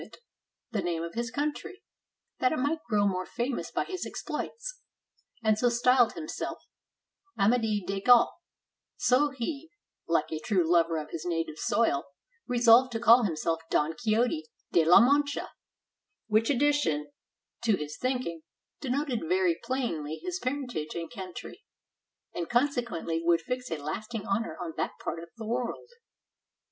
[0.01, 0.19] 502
[0.71, 1.81] THE KNIGHT OF THE WINDMH^LS name of his country,
[2.39, 4.79] that it might grow more famous by his exploits,
[5.43, 6.57] and so styled himself
[7.37, 8.33] Amadis de Gaul;
[8.97, 9.69] so he,
[10.07, 12.05] like a true lover of his native soil,
[12.47, 15.51] resolved to call himself Don Quixote de la Mancha;
[16.25, 17.11] which addition,
[17.63, 18.41] to his thinking,
[18.79, 21.61] denoted very plainly his parentage and country,
[22.33, 25.89] and consequently would fix a lasting honor on that part of the world.